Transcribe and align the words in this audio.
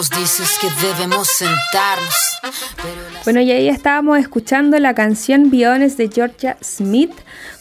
nos 0.00 0.08
dices 0.08 0.58
que 0.58 0.68
debemos 0.86 1.28
sentarnos. 1.28 2.14
Bueno, 3.24 3.42
y 3.42 3.50
ahí 3.50 3.68
estábamos 3.68 4.18
escuchando 4.18 4.78
la 4.78 4.94
canción 4.94 5.50
Biones 5.50 5.98
de 5.98 6.08
Georgia 6.08 6.56
Smith. 6.62 7.12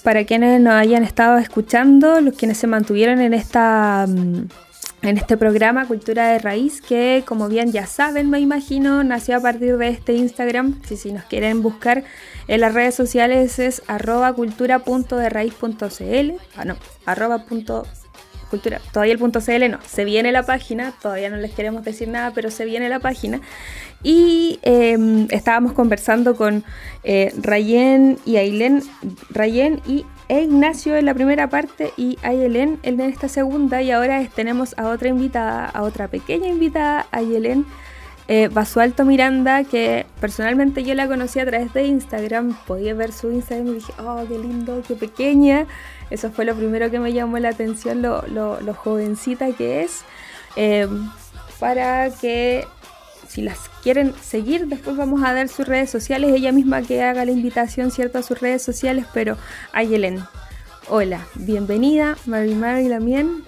Para 0.03 0.23
quienes 0.23 0.61
nos 0.61 0.75
hayan 0.75 1.03
estado 1.03 1.37
escuchando, 1.37 2.21
los 2.21 2.35
quienes 2.35 2.57
se 2.57 2.67
mantuvieron 2.67 3.19
en 3.19 3.33
esta 3.33 4.05
mm, 4.07 4.47
en 5.01 5.17
este 5.17 5.35
programa 5.35 5.85
Cultura 5.85 6.29
de 6.29 6.39
Raíz, 6.39 6.81
que 6.81 7.25
como 7.27 7.49
bien 7.49 7.73
ya 7.73 7.85
saben, 7.85 8.29
me 8.29 8.39
imagino, 8.39 9.03
nació 9.03 9.35
a 9.35 9.41
partir 9.41 9.75
de 9.75 9.89
este 9.89 10.13
Instagram. 10.13 10.81
Si, 10.87 10.95
si 10.95 11.11
nos 11.11 11.25
quieren 11.25 11.61
buscar 11.61 12.05
en 12.47 12.61
las 12.61 12.73
redes 12.73 12.95
sociales 12.95 13.59
es 13.59 13.81
arroba 13.87 14.31
cultura.derraíz.cl. 14.31 16.31
Ah, 16.55 16.63
no, 16.63 16.77
arroba 17.05 17.43
punto 17.43 17.85
cultura. 18.49 18.81
Todavía 18.91 19.13
el 19.13 19.19
punto 19.19 19.39
CL 19.39 19.69
no, 19.69 19.79
se 19.85 20.05
viene 20.05 20.31
la 20.31 20.43
página, 20.43 20.93
todavía 21.01 21.29
no 21.29 21.37
les 21.37 21.51
queremos 21.51 21.83
decir 21.83 22.07
nada, 22.07 22.31
pero 22.33 22.51
se 22.51 22.65
viene 22.65 22.89
la 22.89 22.99
página. 22.99 23.41
Y 24.03 24.59
em, 24.61 25.27
estábamos 25.29 25.73
conversando 25.73 26.35
con 26.35 26.63
eh, 27.03 27.33
Rayen 27.41 28.17
y 28.25 28.37
Ailén, 28.37 28.83
Rayen 29.29 29.81
y 29.87 30.05
Ignacio 30.29 30.95
en 30.95 31.05
la 31.05 31.13
primera 31.13 31.49
parte 31.49 31.91
y 31.97 32.17
Ayelen 32.21 32.79
en 32.83 32.99
esta 33.01 33.27
segunda. 33.27 33.81
Y 33.81 33.91
ahora 33.91 34.23
tenemos 34.35 34.77
a 34.77 34.89
otra 34.89 35.09
invitada, 35.09 35.65
a 35.65 35.81
otra 35.81 36.07
pequeña 36.07 36.47
invitada, 36.47 37.07
Ayelen 37.11 37.65
eh, 38.27 38.47
Basualto 38.47 39.05
Miranda, 39.05 39.63
que 39.63 40.05
personalmente 40.21 40.83
yo 40.83 40.93
la 40.93 41.07
conocí 41.07 41.39
a 41.39 41.47
través 41.47 41.73
de 41.73 41.87
Instagram. 41.87 42.55
Podía 42.67 42.93
ver 42.93 43.11
su 43.11 43.31
Instagram 43.31 43.69
y 43.69 43.73
dije, 43.75 43.91
oh, 43.99 44.23
qué 44.29 44.37
lindo, 44.37 44.83
qué 44.87 44.93
pequeña. 44.93 45.65
Eso 46.09 46.31
fue 46.31 46.45
lo 46.45 46.55
primero 46.55 46.89
que 46.89 46.99
me 46.99 47.13
llamó 47.13 47.37
la 47.39 47.49
atención, 47.49 48.01
lo, 48.01 48.23
lo, 48.27 48.73
jovencita 48.73 49.51
que 49.53 49.83
es. 49.83 50.01
Eh, 50.55 50.87
para 51.59 52.09
que 52.09 52.65
si 53.27 53.41
las 53.41 53.69
quieren 53.83 54.13
seguir, 54.21 54.67
después 54.67 54.97
vamos 54.97 55.21
a 55.23 55.33
dar 55.33 55.49
sus 55.49 55.67
redes 55.67 55.89
sociales. 55.89 56.33
Ella 56.33 56.51
misma 56.51 56.81
que 56.81 57.03
haga 57.03 57.25
la 57.25 57.31
invitación, 57.31 57.91
¿cierto? 57.91 58.17
A 58.17 58.23
sus 58.23 58.39
redes 58.39 58.63
sociales, 58.63 59.05
pero 59.13 59.37
Ayelen. 59.71 60.23
Hola, 60.87 61.27
bienvenida, 61.35 62.17
Mary 62.25 62.55
Mary 62.55 62.87
Lamien. 62.87 63.43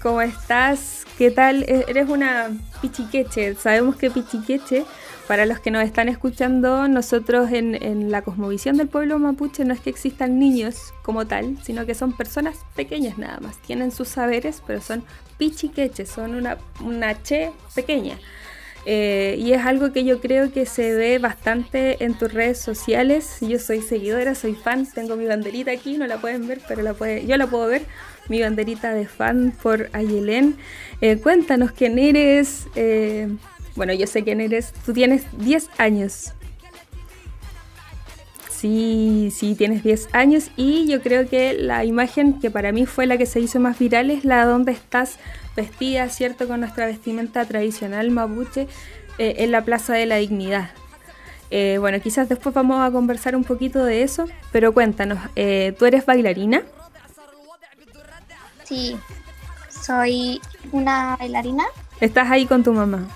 ¿Cómo 0.00 0.20
estás? 0.20 1.04
¿Qué 1.18 1.30
tal? 1.30 1.64
E-, 1.64 1.86
eres 1.88 2.08
una 2.08 2.50
pichiqueche. 2.80 3.56
Sabemos 3.56 3.96
que 3.96 4.10
pichiqueche 4.10 4.84
para 5.26 5.46
los 5.46 5.58
que 5.58 5.70
nos 5.70 5.84
están 5.84 6.08
escuchando, 6.08 6.86
nosotros 6.88 7.50
en, 7.50 8.10
la 8.10 8.22
cosmovisión 8.22 8.76
del 8.76 8.88
pueblo 8.88 9.18
mapuche 9.18 9.64
no 9.64 9.72
es 9.72 9.80
que 9.80 9.90
existan 9.90 10.38
niños 10.38 10.92
como 11.02 11.26
tal, 11.26 11.56
sino 11.62 11.86
que 11.86 11.94
son 11.94 12.12
personas 12.12 12.58
pequeñas 12.76 13.16
nada 13.16 13.40
más. 13.40 13.56
Tienen 13.58 13.90
sus 13.90 14.08
saberes, 14.08 14.62
pero 14.66 14.80
son 14.80 15.02
pichiqueches, 15.38 16.08
son 16.08 16.34
una, 16.34 16.58
una 16.80 17.22
che 17.22 17.52
pequeña. 17.74 18.18
Eh, 18.86 19.36
y 19.38 19.52
es 19.52 19.64
algo 19.64 19.92
que 19.92 20.04
yo 20.04 20.20
creo 20.20 20.52
que 20.52 20.66
se 20.66 20.94
ve 20.94 21.18
bastante 21.18 22.04
en 22.04 22.14
tus 22.14 22.32
redes 22.32 22.58
sociales. 22.58 23.38
Yo 23.40 23.58
soy 23.58 23.80
seguidora, 23.80 24.34
soy 24.34 24.54
fan, 24.54 24.86
tengo 24.86 25.16
mi 25.16 25.26
banderita 25.26 25.70
aquí, 25.70 25.96
no 25.96 26.06
la 26.06 26.18
pueden 26.18 26.46
ver, 26.46 26.60
pero 26.68 26.82
la 26.82 26.94
yo 27.20 27.36
la 27.38 27.46
puedo 27.46 27.66
ver, 27.66 27.82
mi 28.28 28.42
banderita 28.42 28.92
de 28.92 29.06
fan 29.06 29.54
por 29.62 29.88
Ayelén. 29.92 30.56
Eh, 31.00 31.16
cuéntanos 31.16 31.72
quién 31.72 31.98
eres, 31.98 32.66
eh, 32.74 33.28
bueno, 33.76 33.92
yo 33.92 34.06
sé 34.06 34.22
quién 34.24 34.40
eres. 34.40 34.72
Tú 34.84 34.92
tienes 34.92 35.24
10 35.38 35.68
años. 35.78 36.32
Sí, 38.50 39.30
sí, 39.34 39.54
tienes 39.54 39.82
10 39.82 40.08
años 40.12 40.50
y 40.56 40.86
yo 40.86 41.02
creo 41.02 41.28
que 41.28 41.52
la 41.52 41.84
imagen 41.84 42.40
que 42.40 42.50
para 42.50 42.72
mí 42.72 42.86
fue 42.86 43.04
la 43.06 43.18
que 43.18 43.26
se 43.26 43.40
hizo 43.40 43.60
más 43.60 43.78
viral 43.78 44.10
es 44.10 44.24
la 44.24 44.46
donde 44.46 44.72
estás 44.72 45.18
vestida, 45.54 46.08
¿cierto? 46.08 46.48
Con 46.48 46.60
nuestra 46.60 46.86
vestimenta 46.86 47.44
tradicional 47.44 48.10
mapuche 48.10 48.66
eh, 49.18 49.34
en 49.38 49.52
la 49.52 49.64
Plaza 49.64 49.92
de 49.92 50.06
la 50.06 50.16
Dignidad. 50.16 50.70
Eh, 51.50 51.76
bueno, 51.78 52.00
quizás 52.00 52.28
después 52.28 52.54
vamos 52.54 52.80
a 52.80 52.90
conversar 52.90 53.36
un 53.36 53.44
poquito 53.44 53.84
de 53.84 54.02
eso, 54.02 54.24
pero 54.50 54.72
cuéntanos, 54.72 55.18
eh, 55.36 55.74
¿tú 55.78 55.84
eres 55.84 56.06
bailarina? 56.06 56.62
Sí, 58.64 58.96
soy 59.68 60.40
una 60.72 61.16
bailarina. 61.16 61.64
Estás 62.00 62.30
ahí 62.30 62.46
con 62.46 62.64
tu 62.64 62.72
mamá. 62.72 63.06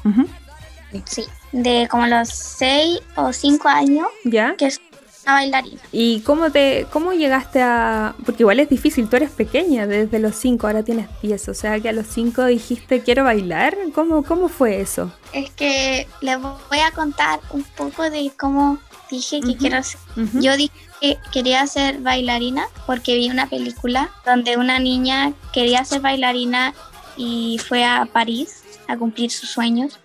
Sí, 1.04 1.24
de 1.52 1.88
como 1.90 2.06
los 2.06 2.28
6 2.28 3.00
o 3.16 3.32
5 3.32 3.68
años. 3.68 4.06
¿Ya? 4.24 4.54
Que 4.56 4.66
es 4.66 4.80
una 5.24 5.34
bailarina. 5.34 5.80
¿Y 5.92 6.20
cómo, 6.20 6.50
te, 6.50 6.86
cómo 6.90 7.12
llegaste 7.12 7.62
a...? 7.62 8.14
Porque 8.24 8.42
igual 8.42 8.60
es 8.60 8.68
difícil, 8.68 9.08
tú 9.08 9.16
eres 9.16 9.30
pequeña 9.30 9.86
desde 9.86 10.18
los 10.18 10.34
5, 10.36 10.66
ahora 10.66 10.82
tienes 10.82 11.08
10, 11.22 11.48
o 11.48 11.54
sea 11.54 11.78
que 11.80 11.88
a 11.88 11.92
los 11.92 12.06
5 12.06 12.46
dijiste 12.46 13.02
quiero 13.02 13.24
bailar. 13.24 13.76
¿Cómo, 13.94 14.22
¿Cómo 14.22 14.48
fue 14.48 14.80
eso? 14.80 15.12
Es 15.32 15.50
que 15.50 16.06
les 16.20 16.40
voy 16.40 16.78
a 16.84 16.90
contar 16.92 17.40
un 17.50 17.64
poco 17.76 18.08
de 18.08 18.32
cómo 18.38 18.78
dije 19.10 19.40
que 19.40 19.56
quiero 19.56 19.82
ser. 19.82 20.00
Yo 20.34 20.56
dije 20.56 20.72
que 21.00 21.18
quería 21.32 21.66
ser 21.66 22.00
bailarina 22.00 22.66
porque 22.86 23.16
vi 23.16 23.30
una 23.30 23.48
película 23.48 24.10
donde 24.24 24.56
una 24.56 24.78
niña 24.78 25.32
quería 25.52 25.84
ser 25.84 26.00
bailarina 26.00 26.74
y 27.16 27.58
fue 27.66 27.84
a 27.84 28.06
París 28.06 28.64
a 28.86 28.96
cumplir 28.96 29.30
sus 29.30 29.50
sueños 29.50 29.98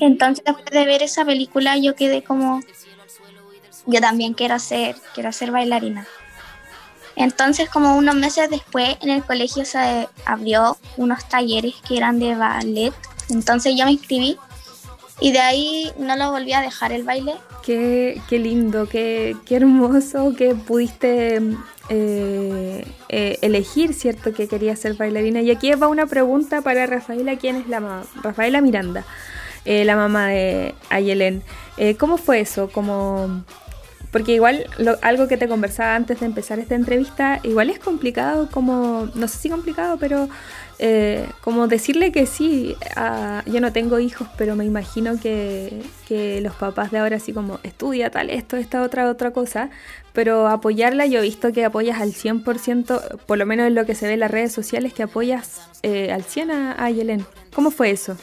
entonces 0.00 0.44
después 0.44 0.70
de 0.70 0.84
ver 0.84 1.02
esa 1.02 1.24
película 1.24 1.76
yo 1.76 1.94
quedé 1.94 2.22
como, 2.22 2.60
yo 3.86 4.00
también 4.00 4.34
quiero 4.34 4.58
ser, 4.58 4.96
quiero 5.14 5.32
ser 5.32 5.50
bailarina. 5.50 6.06
Entonces 7.16 7.68
como 7.68 7.96
unos 7.96 8.14
meses 8.14 8.48
después 8.48 8.96
en 9.02 9.10
el 9.10 9.22
colegio 9.22 9.64
se 9.64 10.08
abrió 10.24 10.76
unos 10.96 11.28
talleres 11.28 11.74
que 11.86 11.96
eran 11.96 12.18
de 12.18 12.34
ballet. 12.34 12.92
Entonces 13.28 13.74
yo 13.76 13.84
me 13.84 13.92
inscribí 13.92 14.38
y 15.20 15.32
de 15.32 15.38
ahí 15.38 15.92
no 15.98 16.16
lo 16.16 16.32
volví 16.32 16.52
a 16.52 16.60
dejar 16.60 16.92
el 16.92 17.04
baile. 17.04 17.34
Qué, 17.62 18.20
qué 18.28 18.38
lindo, 18.38 18.88
qué, 18.88 19.36
qué, 19.46 19.56
hermoso 19.56 20.34
que 20.36 20.54
pudiste 20.54 21.40
eh, 21.88 22.84
eh, 23.08 23.38
elegir, 23.40 23.94
¿cierto? 23.94 24.32
Que 24.32 24.48
quería 24.48 24.74
ser 24.74 24.94
bailarina. 24.94 25.40
Y 25.40 25.50
aquí 25.50 25.72
va 25.74 25.86
una 25.86 26.06
pregunta 26.06 26.60
para 26.62 26.86
Rafaela, 26.86 27.36
¿quién 27.36 27.56
es 27.56 27.68
la 27.68 27.80
mamá? 27.80 28.04
Rafaela 28.22 28.60
Miranda. 28.60 29.04
Eh, 29.64 29.84
la 29.84 29.96
mamá 29.96 30.28
de 30.28 30.74
Ayelen. 30.90 31.42
Eh, 31.76 31.96
¿Cómo 31.96 32.18
fue 32.18 32.40
eso? 32.40 32.68
Como, 32.70 33.44
porque 34.10 34.32
igual 34.32 34.66
algo 35.02 35.28
que 35.28 35.36
te 35.36 35.48
conversaba 35.48 35.94
antes 35.94 36.20
de 36.20 36.26
empezar 36.26 36.58
esta 36.58 36.74
entrevista, 36.74 37.40
igual 37.44 37.70
es 37.70 37.78
complicado, 37.78 38.48
como, 38.50 39.08
no 39.14 39.28
sé 39.28 39.38
si 39.38 39.48
complicado, 39.48 39.98
pero 39.98 40.28
eh, 40.80 41.26
como 41.42 41.68
decirle 41.68 42.10
que 42.10 42.26
sí, 42.26 42.76
yo 43.46 43.60
no 43.60 43.72
tengo 43.72 44.00
hijos, 44.00 44.26
pero 44.36 44.56
me 44.56 44.64
imagino 44.64 45.18
que, 45.20 45.82
que, 46.08 46.40
los 46.40 46.54
papás 46.54 46.90
de 46.90 46.98
ahora 46.98 47.16
así 47.16 47.32
como 47.32 47.60
estudia 47.62 48.10
tal, 48.10 48.30
esto, 48.30 48.56
esta 48.56 48.82
otra, 48.82 49.08
otra 49.08 49.30
cosa, 49.30 49.70
pero 50.12 50.48
apoyarla, 50.48 51.06
yo 51.06 51.20
he 51.20 51.22
visto 51.22 51.52
que 51.52 51.64
apoyas 51.64 52.00
al 52.00 52.12
100%, 52.12 53.20
por 53.26 53.38
lo 53.38 53.46
menos 53.46 53.68
en 53.68 53.76
lo 53.76 53.86
que 53.86 53.94
se 53.94 54.08
ve 54.08 54.14
en 54.14 54.20
las 54.20 54.30
redes 54.30 54.52
sociales, 54.52 54.92
que 54.92 55.04
apoyas 55.04 55.70
al 55.84 56.24
100 56.24 56.50
a, 56.50 56.84
a 56.84 56.90
¿Cómo 57.54 57.70
fue 57.70 57.90
eso? 57.90 58.16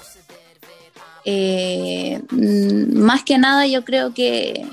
Eh, 1.25 2.21
mm, 2.31 2.97
más 2.97 3.23
que 3.23 3.37
nada 3.37 3.67
yo 3.67 3.83
creo 3.83 4.13
que 4.13 4.65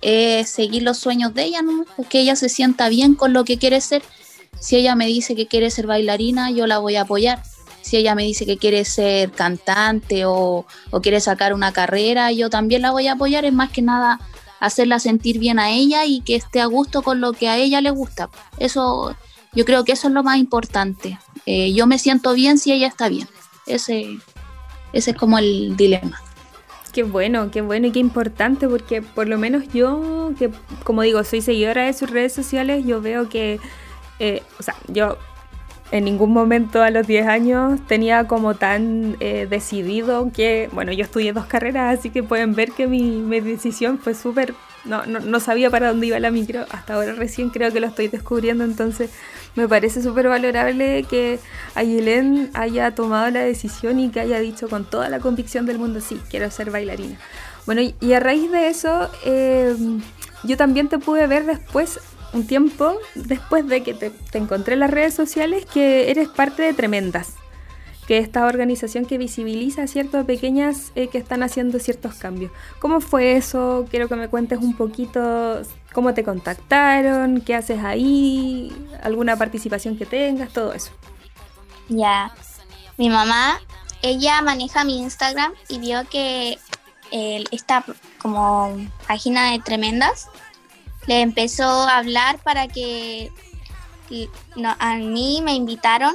es 0.00 0.50
seguir 0.50 0.82
los 0.82 0.98
sueños 0.98 1.32
de 1.32 1.44
ella, 1.44 1.62
¿no? 1.62 1.84
que 2.08 2.20
ella 2.20 2.36
se 2.36 2.48
sienta 2.48 2.88
bien 2.88 3.14
con 3.14 3.32
lo 3.32 3.44
que 3.44 3.58
quiere 3.58 3.80
ser. 3.80 4.02
Si 4.60 4.76
ella 4.76 4.94
me 4.94 5.06
dice 5.06 5.34
que 5.34 5.46
quiere 5.46 5.70
ser 5.70 5.86
bailarina, 5.86 6.50
yo 6.50 6.66
la 6.66 6.78
voy 6.78 6.96
a 6.96 7.02
apoyar. 7.02 7.42
Si 7.80 7.96
ella 7.96 8.14
me 8.14 8.22
dice 8.22 8.46
que 8.46 8.58
quiere 8.58 8.84
ser 8.84 9.32
cantante 9.32 10.24
o, 10.24 10.66
quiere 11.02 11.20
sacar 11.20 11.52
una 11.52 11.72
carrera, 11.72 12.30
yo 12.30 12.48
también 12.48 12.82
la 12.82 12.92
voy 12.92 13.08
a 13.08 13.12
apoyar. 13.12 13.44
Es 13.44 13.52
más 13.52 13.70
que 13.70 13.82
nada 13.82 14.20
hacerla 14.60 15.00
sentir 15.00 15.38
bien 15.40 15.58
a 15.58 15.70
ella 15.70 16.04
y 16.06 16.20
que 16.20 16.36
esté 16.36 16.60
a 16.60 16.66
gusto 16.66 17.02
con 17.02 17.20
lo 17.20 17.32
que 17.32 17.48
a 17.48 17.56
ella 17.56 17.80
le 17.80 17.90
gusta. 17.90 18.30
Eso, 18.58 19.16
yo 19.52 19.64
creo 19.64 19.84
que 19.84 19.92
eso 19.92 20.08
es 20.08 20.14
lo 20.14 20.22
más 20.22 20.38
importante. 20.38 21.18
Eh, 21.44 21.72
yo 21.72 21.88
me 21.88 21.98
siento 21.98 22.32
bien 22.34 22.58
si 22.58 22.72
ella 22.72 22.86
está 22.86 23.08
bien. 23.08 23.28
Ese, 23.66 24.18
ese 24.92 25.12
es 25.12 25.16
como 25.16 25.38
el 25.38 25.76
dilema. 25.76 26.20
Qué 26.92 27.04
bueno, 27.04 27.50
qué 27.50 27.62
bueno 27.62 27.86
y 27.86 27.92
qué 27.92 28.00
importante, 28.00 28.68
porque 28.68 29.00
por 29.00 29.26
lo 29.26 29.38
menos 29.38 29.64
yo, 29.72 30.32
que 30.38 30.50
como 30.84 31.02
digo, 31.02 31.24
soy 31.24 31.40
seguidora 31.40 31.86
de 31.86 31.94
sus 31.94 32.10
redes 32.10 32.34
sociales, 32.34 32.84
yo 32.84 33.00
veo 33.00 33.28
que, 33.28 33.60
eh, 34.18 34.42
o 34.58 34.62
sea, 34.62 34.74
yo 34.88 35.16
en 35.92 36.04
ningún 36.04 36.32
momento 36.32 36.82
a 36.82 36.90
los 36.90 37.06
10 37.06 37.26
años 37.26 37.78
tenía 37.86 38.26
como 38.26 38.54
tan 38.54 39.16
eh, 39.20 39.46
decidido 39.48 40.30
que, 40.34 40.70
bueno, 40.72 40.90
yo 40.90 41.04
estudié 41.04 41.34
dos 41.34 41.44
carreras, 41.44 41.98
así 41.98 42.08
que 42.08 42.22
pueden 42.22 42.54
ver 42.54 42.72
que 42.72 42.86
mi, 42.86 43.20
decisión 43.40 43.98
fue 43.98 44.14
súper, 44.14 44.54
no, 44.86 45.04
no, 45.04 45.20
no 45.20 45.38
sabía 45.38 45.68
para 45.68 45.88
dónde 45.88 46.06
iba 46.06 46.18
la 46.18 46.30
micro, 46.30 46.64
hasta 46.70 46.94
ahora 46.94 47.12
recién 47.12 47.50
creo 47.50 47.70
que 47.70 47.80
lo 47.80 47.88
estoy 47.88 48.08
descubriendo, 48.08 48.64
entonces 48.64 49.10
me 49.54 49.68
parece 49.68 50.02
súper 50.02 50.28
valorable 50.28 51.04
que 51.04 51.38
Ayelen 51.74 52.50
haya 52.54 52.94
tomado 52.94 53.30
la 53.30 53.40
decisión 53.40 54.00
y 54.00 54.08
que 54.08 54.20
haya 54.20 54.40
dicho 54.40 54.70
con 54.70 54.86
toda 54.86 55.10
la 55.10 55.20
convicción 55.20 55.66
del 55.66 55.78
mundo, 55.78 56.00
sí, 56.00 56.18
quiero 56.30 56.50
ser 56.50 56.70
bailarina. 56.70 57.18
Bueno, 57.66 57.82
y 57.82 58.12
a 58.14 58.18
raíz 58.18 58.50
de 58.50 58.68
eso, 58.68 59.10
eh, 59.26 59.76
yo 60.42 60.56
también 60.56 60.88
te 60.88 60.98
pude 60.98 61.26
ver 61.26 61.44
después, 61.44 62.00
un 62.32 62.46
tiempo 62.46 62.94
después 63.14 63.66
de 63.66 63.82
que 63.82 63.94
te, 63.94 64.12
encontré 64.38 64.74
en 64.74 64.80
las 64.80 64.90
redes 64.90 65.14
sociales, 65.14 65.66
que 65.66 66.10
eres 66.10 66.28
parte 66.28 66.62
de 66.62 66.74
Tremendas. 66.74 67.34
que 68.06 68.18
esta 68.18 68.46
organización 68.46 69.06
que 69.06 69.16
visibiliza, 69.16 69.86
¿cierto?, 69.86 70.26
pequeñas 70.26 70.90
eh, 70.96 71.06
que 71.06 71.18
están 71.18 71.44
haciendo 71.44 71.78
ciertos 71.78 72.16
cambios. 72.16 72.50
¿Cómo 72.80 73.00
fue 73.00 73.36
eso? 73.36 73.86
Quiero 73.90 74.08
que 74.08 74.16
me 74.16 74.28
cuentes 74.28 74.58
un 74.58 74.76
poquito 74.76 75.62
cómo 75.92 76.12
te 76.12 76.24
contactaron, 76.24 77.42
qué 77.42 77.54
haces 77.54 77.84
ahí, 77.84 78.72
alguna 79.04 79.36
participación 79.36 79.96
que 79.96 80.04
tengas, 80.04 80.52
todo 80.52 80.72
eso. 80.72 80.90
Ya, 81.88 82.34
mi 82.96 83.08
mamá, 83.08 83.60
ella 84.02 84.42
maneja 84.42 84.82
mi 84.84 84.98
Instagram 85.00 85.52
y 85.68 85.78
vio 85.78 86.04
que 86.10 86.58
esta 87.12 87.84
como 88.20 88.76
página 89.06 89.52
de 89.52 89.60
tremendas 89.60 90.28
le 91.06 91.20
empezó 91.20 91.64
a 91.64 91.98
hablar 91.98 92.38
para 92.42 92.68
que 92.68 93.30
a 94.78 94.96
mí 94.96 95.40
me 95.42 95.54
invitaron 95.54 96.14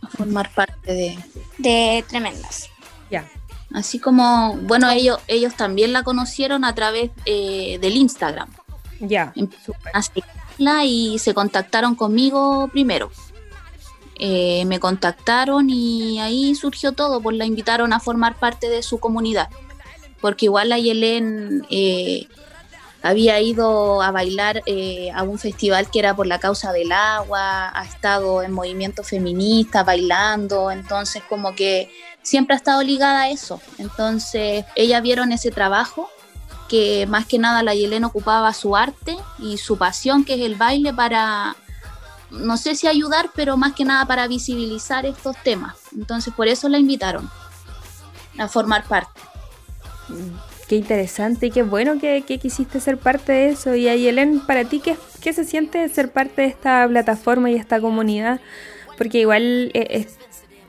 a 0.00 0.08
formar 0.08 0.52
parte 0.52 0.92
de, 0.92 1.18
de 1.58 2.04
tremendas. 2.08 2.70
Ya. 3.10 3.28
Así 3.72 3.98
como, 3.98 4.56
bueno, 4.62 4.88
ellos, 4.90 5.18
ellos 5.26 5.56
también 5.56 5.92
la 5.92 6.04
conocieron 6.04 6.64
a 6.64 6.74
través 6.74 7.10
eh, 7.26 7.78
del 7.80 7.96
Instagram. 7.96 8.48
Ya. 9.00 9.32
Y 10.84 11.18
se 11.18 11.34
contactaron 11.34 11.96
conmigo 11.96 12.68
primero. 12.68 13.10
Eh, 14.20 14.64
me 14.66 14.78
contactaron 14.78 15.68
y 15.68 16.20
ahí 16.20 16.54
surgió 16.54 16.92
todo, 16.92 17.20
pues 17.20 17.36
la 17.36 17.46
invitaron 17.46 17.92
a 17.92 17.98
formar 17.98 18.36
parte 18.36 18.68
de 18.68 18.82
su 18.82 18.98
comunidad. 18.98 19.48
Porque 20.20 20.46
igual 20.46 20.68
la 20.68 20.78
Yelén 20.78 21.66
eh, 21.68 22.28
había 23.04 23.38
ido 23.38 24.00
a 24.00 24.10
bailar 24.12 24.62
eh, 24.64 25.10
a 25.14 25.24
un 25.24 25.38
festival 25.38 25.90
que 25.90 25.98
era 25.98 26.16
por 26.16 26.26
la 26.26 26.40
causa 26.40 26.72
del 26.72 26.90
agua, 26.90 27.70
ha 27.78 27.84
estado 27.84 28.42
en 28.42 28.50
movimiento 28.50 29.04
feminista, 29.04 29.84
bailando, 29.84 30.70
entonces 30.70 31.22
como 31.28 31.54
que 31.54 31.92
siempre 32.22 32.54
ha 32.54 32.56
estado 32.56 32.82
ligada 32.82 33.24
a 33.24 33.28
eso. 33.28 33.60
Entonces 33.76 34.64
ellas 34.74 35.02
vieron 35.02 35.32
ese 35.32 35.50
trabajo 35.50 36.08
que 36.66 37.06
más 37.06 37.26
que 37.26 37.38
nada 37.38 37.62
la 37.62 37.74
Yelena 37.74 38.06
ocupaba 38.06 38.50
su 38.54 38.74
arte 38.74 39.18
y 39.38 39.58
su 39.58 39.76
pasión, 39.76 40.24
que 40.24 40.36
es 40.36 40.40
el 40.40 40.54
baile, 40.54 40.94
para, 40.94 41.56
no 42.30 42.56
sé 42.56 42.74
si 42.74 42.86
ayudar, 42.86 43.28
pero 43.34 43.58
más 43.58 43.74
que 43.74 43.84
nada 43.84 44.06
para 44.06 44.26
visibilizar 44.28 45.04
estos 45.04 45.36
temas. 45.44 45.76
Entonces 45.94 46.32
por 46.32 46.48
eso 46.48 46.70
la 46.70 46.78
invitaron 46.78 47.30
a 48.38 48.48
formar 48.48 48.84
parte. 48.84 49.20
Qué 50.68 50.76
interesante 50.76 51.46
y 51.46 51.50
qué 51.50 51.62
bueno 51.62 51.98
que, 52.00 52.22
quisiste 52.22 52.80
ser 52.80 52.98
parte 52.98 53.32
de 53.32 53.48
eso. 53.50 53.74
Y 53.74 53.88
Ayelen, 53.88 54.40
para 54.40 54.64
ti, 54.64 54.80
¿qué, 54.80 54.96
¿qué 55.20 55.32
se 55.32 55.44
siente 55.44 55.88
ser 55.88 56.10
parte 56.10 56.42
de 56.42 56.48
esta 56.48 56.86
plataforma 56.88 57.50
y 57.50 57.56
esta 57.56 57.80
comunidad? 57.80 58.40
Porque 58.96 59.20
igual 59.20 59.70
eh, 59.74 59.86
es, 59.90 60.16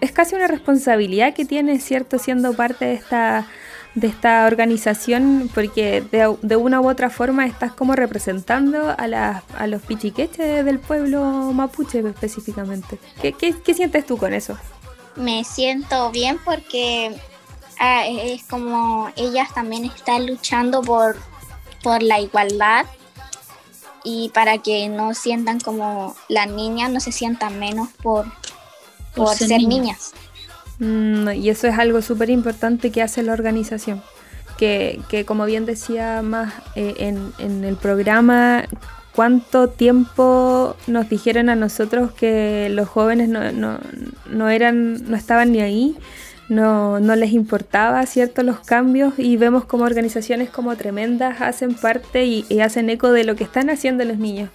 es 0.02 0.12
casi 0.12 0.36
una 0.36 0.48
responsabilidad 0.48 1.34
que 1.34 1.46
tienes, 1.46 1.84
¿cierto? 1.84 2.20
Siendo 2.20 2.54
parte 2.54 2.86
de 2.86 2.94
esta 2.94 3.48
de 3.96 4.08
esta 4.08 4.46
organización 4.46 5.50
porque 5.56 6.04
de, 6.42 6.56
una 6.58 6.82
u 6.82 6.90
otra 6.90 7.10
forma 7.10 7.46
estás 7.46 7.72
como 7.72 7.96
representando 7.96 8.90
a, 8.90 9.44
a 9.58 9.68
los 9.68 9.82
pichiqueches 9.82 10.66
del 10.66 10.80
pueblo 10.80 11.52
mapuche 11.54 12.00
específicamente. 12.00 13.00
¿Qué, 13.22 13.34
qué, 13.34 13.74
sientes 13.74 14.06
tú 14.06 14.18
con 14.18 14.34
eso? 14.34 14.58
Me 15.16 15.46
siento 15.46 16.12
bien 16.12 16.38
porque 16.44 17.16
ah, 17.80 18.06
es 18.08 18.44
como 18.44 19.12
ellas 19.16 19.54
también 19.54 19.86
están 19.86 20.28
luchando 20.28 20.82
por, 20.82 21.18
por 21.84 22.02
la 22.02 22.20
igualdad 22.20 22.86
y 24.04 24.30
para 24.30 24.60
que 24.60 24.88
no 24.88 25.14
sientan 25.14 25.60
como 25.60 26.16
las 26.30 26.48
niñas 26.50 26.92
no 26.92 27.00
se 27.00 27.12
sientan 27.12 27.60
menos 27.60 27.90
por, 28.02 28.26
por, 29.16 29.36
ser, 29.36 29.62
niñas. 29.62 30.14
Mm, 30.80 31.30
y 31.32 31.50
eso 31.50 31.68
es 31.68 31.78
algo 31.78 32.02
súper 32.02 32.30
importante 32.30 32.92
que 32.92 33.02
hace 33.02 33.24
la 33.24 33.34
organización. 33.34 34.02
Que, 34.58 35.26
como 35.28 35.46
bien 35.46 35.66
decía 35.66 36.22
más 36.22 36.54
eh, 36.76 36.94
en, 37.00 37.34
en, 37.40 37.66
el 37.66 37.76
programa, 37.76 38.64
cuánto 39.14 39.70
tiempo 39.70 40.76
nos 40.88 41.10
dijeron 41.10 41.50
a 41.50 41.56
nosotros 41.56 42.14
que 42.14 42.70
los 42.70 42.88
jóvenes 42.88 43.28
no, 43.28 43.52
no, 43.52 43.80
no 44.30 44.50
eran, 44.50 45.10
no 45.10 45.18
estaban 45.18 45.52
ni 45.52 45.62
ahí, 45.62 45.98
no, 46.48 47.00
les 47.00 47.32
importaba 47.32 48.06
cierto 48.06 48.44
los 48.44 48.60
cambios 48.60 49.14
y 49.18 49.36
vemos 49.38 49.66
como 49.66 49.84
organizaciones 49.84 50.50
como 50.50 50.76
tremendas 50.76 51.42
hacen 51.42 51.74
parte 51.74 52.26
y, 52.26 52.60
hacen 52.60 52.90
eco 52.90 53.12
de 53.12 53.24
lo 53.24 53.36
que 53.36 53.44
están 53.44 53.70
haciendo 53.70 54.06
los 54.06 54.18
niños. 54.18 54.50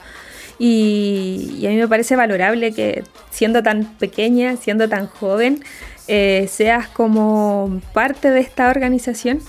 Y, 0.58 1.64
a 1.66 1.70
mí 1.70 1.76
me 1.76 1.88
parece 1.88 2.16
valorable 2.16 2.72
que 2.72 3.02
siendo 3.31 3.62
tan 3.62 3.84
pequeña, 3.98 4.56
siendo 4.56 4.88
tan 4.88 5.06
joven, 5.06 5.64
eh, 6.06 6.48
seas 6.50 6.87
como 6.88 7.81
parte 7.92 8.31
de 8.31 8.40
esta 8.40 8.69
organización. 8.69 9.40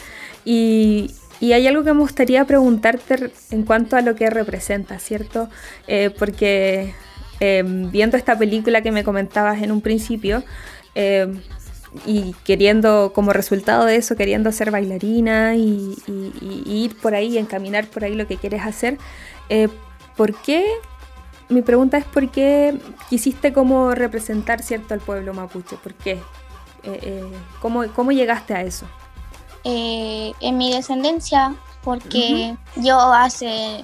Y, 0.46 1.16
hay 1.42 1.66
algo 1.66 1.84
que 1.84 1.94
me 1.94 2.02
gustaría 2.02 2.46
preguntarte 2.46 3.32
en 3.50 3.64
cuanto 3.64 3.98
a 3.98 4.02
lo 4.02 4.16
que 4.16 4.30
representa, 4.30 5.00
¿cierto? 5.00 5.50
Eh, 5.88 6.12
porque 6.18 6.94
em, 7.40 7.90
viendo 7.90 8.16
esta 8.16 8.38
película 8.38 8.84
que 8.84 8.92
me 8.92 9.04
comentabas 9.04 9.64
en 9.64 9.72
un 9.72 9.82
principio, 9.82 10.44
y 12.06 12.34
queriendo, 12.46 13.12
como 13.14 13.34
resultado 13.34 13.86
de 13.86 13.98
eso, 13.98 14.16
queriendo 14.16 14.52
ser 14.52 14.72
bailarina 14.72 15.56
y, 15.56 15.96
ir 16.66 16.98
por 17.00 17.16
ahí, 17.16 17.38
encaminar 17.38 17.88
por 17.88 18.04
ahí 18.04 18.16
lo 18.16 18.28
que 18.28 18.38
quieres 18.38 18.64
hacer, 18.64 18.98
eh, 19.50 19.68
¿por 20.16 20.34
qué 20.36 20.66
mi 21.52 21.62
pregunta 21.62 21.98
es 21.98 22.06
por 22.06 22.30
qué 22.30 22.80
quisiste 23.10 23.52
como 23.52 23.94
representar 23.94 24.64
cierto 24.64 24.94
al 24.94 25.02
pueblo 25.02 25.34
mapuche, 25.34 25.76
¿por 25.76 25.94
qué? 25.94 26.14
Eh, 26.84 27.00
eh, 27.02 27.32
¿cómo, 27.62 27.84
¿cómo, 27.94 28.12
llegaste 28.12 28.54
a 28.54 28.62
eso? 28.62 28.86
Eh, 29.66 30.32
en 30.40 30.58
mi 30.58 30.74
descendencia, 30.74 31.54
porque 31.84 32.56
yo 32.78 32.98
hace 32.98 33.84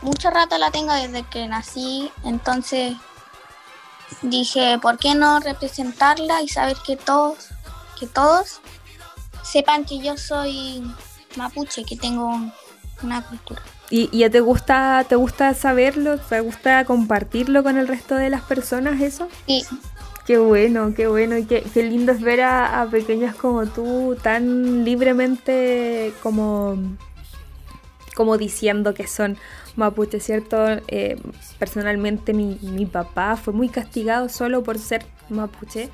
mucho 0.00 0.30
rato 0.30 0.56
la 0.58 0.70
tengo 0.70 0.92
desde 0.94 1.24
que 1.24 1.48
nací, 1.48 2.10
entonces 2.24 2.94
dije, 4.22 4.78
¿por 4.80 4.98
qué 4.98 5.14
no 5.14 5.40
representarla 5.40 6.42
y 6.42 6.48
saber 6.48 6.76
que 6.86 6.96
todos, 6.96 7.48
que 7.98 8.06
todos 8.06 8.60
sepan 9.42 9.84
que 9.84 9.98
yo 9.98 10.16
soy 10.16 10.82
mapuche, 11.36 11.84
que 11.84 11.96
tengo 11.96 12.30
una 13.02 13.22
cultura? 13.26 13.62
¿Y, 13.90 14.10
¿Y, 14.12 14.28
te 14.28 14.40
gusta, 14.40 15.04
te 15.08 15.16
gusta 15.16 15.54
saberlo? 15.54 16.18
¿Te 16.18 16.40
gusta 16.40 16.84
compartirlo 16.84 17.62
con 17.62 17.78
el 17.78 17.88
resto 17.88 18.14
de 18.14 18.28
las 18.28 18.42
personas 18.42 19.00
eso? 19.00 19.28
Sí. 19.46 19.64
Qué 20.28 20.36
bueno, 20.36 20.92
qué 20.94 21.06
bueno 21.06 21.38
y 21.38 21.46
qué, 21.46 21.64
lindo 21.76 22.12
es 22.12 22.20
ver 22.20 22.42
a, 22.42 22.86
pequeñas 22.90 23.34
como 23.34 23.64
tú 23.64 24.14
tan 24.22 24.84
libremente 24.84 26.12
como, 26.22 26.76
como 28.14 28.36
diciendo 28.36 28.92
que 28.92 29.06
son 29.06 29.38
mapuche, 29.76 30.20
¿cierto? 30.20 30.66
Eh, 30.88 31.16
personalmente 31.58 32.32
mi, 32.32 32.58
mi, 32.62 32.86
papá 32.86 33.36
fue 33.36 33.52
muy 33.52 33.68
castigado 33.68 34.28
solo 34.28 34.62
por 34.62 34.78
ser 34.78 35.04
mapuche 35.28 35.90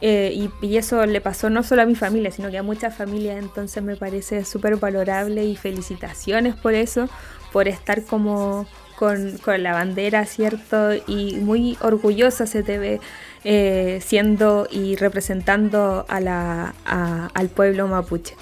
eh, 0.00 0.48
y, 0.62 0.76
eso 0.76 1.04
le 1.06 1.20
pasó 1.20 1.50
no 1.50 1.62
solo 1.62 1.82
a 1.82 1.86
mi 1.86 1.96
familia, 1.96 2.30
sino 2.30 2.50
que 2.50 2.58
a 2.58 2.62
muchas 2.62 2.94
familias, 2.94 3.38
entonces 3.38 3.82
me 3.82 3.96
parece 3.96 4.44
súper 4.44 4.76
valorable 4.76 5.44
y 5.44 5.56
felicitaciones 5.56 6.54
por 6.54 6.74
eso, 6.74 7.08
por 7.52 7.66
estar 7.66 8.04
como 8.04 8.66
con, 8.96 9.38
con 9.38 9.60
la 9.62 9.72
bandera, 9.72 10.24
¿cierto? 10.24 10.94
Y 11.06 11.36
muy 11.36 11.76
orgullosa 11.80 12.46
se 12.46 12.62
te 12.62 12.78
ve 12.78 13.00
eh, 13.42 13.98
siendo 14.00 14.68
y 14.70 14.94
representando 14.96 16.04
a 16.08 16.20
la, 16.20 16.74
al 16.84 17.48
pueblo 17.48 17.88
mapuche. 17.88 18.36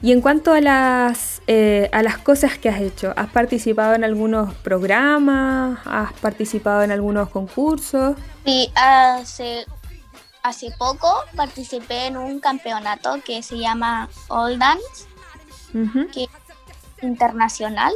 Y 0.00 0.12
en 0.12 0.20
cuanto 0.20 0.52
a 0.52 0.60
las, 0.60 1.42
eh, 1.48 1.88
a 1.92 2.02
las 2.02 2.18
cosas 2.18 2.56
que 2.56 2.68
has 2.68 2.80
hecho, 2.80 3.12
¿has 3.16 3.30
participado 3.30 3.94
en 3.94 4.04
algunos 4.04 4.54
programas? 4.54 5.80
¿Has 5.84 6.12
participado 6.14 6.82
en 6.82 6.92
algunos 6.92 7.30
concursos? 7.30 8.16
Sí, 8.44 8.70
hace, 8.76 9.66
hace 10.44 10.70
poco 10.78 11.12
participé 11.34 12.06
en 12.06 12.16
un 12.16 12.38
campeonato 12.38 13.16
que 13.24 13.42
se 13.42 13.58
llama 13.58 14.08
All 14.28 14.58
Dance, 14.58 15.06
que 16.12 16.24
es 16.24 16.30
internacional, 17.02 17.92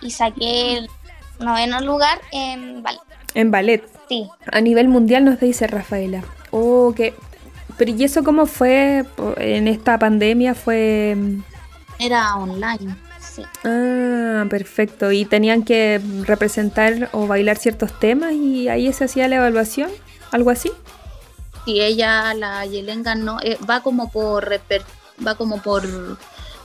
y 0.00 0.10
saqué 0.12 0.78
el 0.78 0.90
noveno 1.38 1.80
lugar 1.80 2.18
en 2.32 2.82
ballet. 2.82 3.00
En 3.34 3.50
ballet. 3.50 3.84
Sí. 4.08 4.26
A 4.50 4.62
nivel 4.62 4.88
mundial 4.88 5.26
nos 5.26 5.38
dice 5.38 5.66
Rafaela. 5.66 6.24
Oh, 6.50 6.94
que... 6.96 7.14
Pero 7.76 7.90
¿y 7.92 8.04
eso 8.04 8.22
cómo 8.24 8.46
fue 8.46 9.04
en 9.36 9.68
esta 9.68 9.98
pandemia? 9.98 10.54
Fue... 10.54 11.14
Mm, 11.16 11.42
Era 11.98 12.36
online. 12.36 12.96
Sí. 13.20 13.42
Ah, 13.64 14.44
perfecto. 14.48 15.12
¿Y 15.12 15.24
tenían 15.24 15.62
que 15.62 16.00
representar 16.24 17.10
o 17.12 17.26
bailar 17.26 17.58
ciertos 17.58 17.98
temas 17.98 18.32
y 18.32 18.68
ahí 18.68 18.92
se 18.92 19.04
hacía 19.04 19.28
la 19.28 19.36
evaluación? 19.36 19.90
¿Algo 20.30 20.50
así? 20.50 20.70
Sí, 21.64 21.80
ella, 21.80 22.32
la 22.34 22.64
Yelen 22.64 23.02
ganó, 23.02 23.38
eh, 23.42 23.58
va 23.68 23.82
como 23.82 24.10
por 24.10 24.48
va 25.26 25.34
como 25.34 25.60
por, 25.60 25.84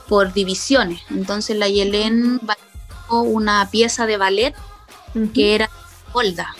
por 0.08 0.32
divisiones. 0.32 1.02
Entonces 1.10 1.56
la 1.56 1.68
Yelen 1.68 2.38
bailó 2.40 3.22
una 3.22 3.68
pieza 3.70 4.06
de 4.06 4.16
ballet 4.16 4.54
que 5.34 5.54
era 5.54 5.68
Golda. 6.12 6.54